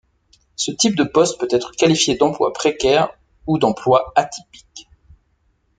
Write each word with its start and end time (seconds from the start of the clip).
Ce 0.55 0.71
type 0.71 0.95
de 0.95 1.03
poste 1.03 1.39
peut 1.39 1.47
être 1.51 1.73
qualifié 1.73 2.15
d'emploi 2.17 2.53
précaire 2.53 3.11
ou 3.45 3.59
d'emploi 3.59 4.11
atypique. 4.15 4.89